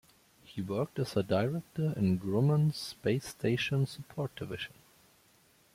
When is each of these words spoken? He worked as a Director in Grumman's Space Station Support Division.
He 0.43 0.63
worked 0.63 0.97
as 0.97 1.15
a 1.15 1.21
Director 1.21 1.93
in 1.95 2.17
Grumman's 2.17 2.75
Space 2.75 3.27
Station 3.27 3.85
Support 3.85 4.35
Division. 4.35 4.73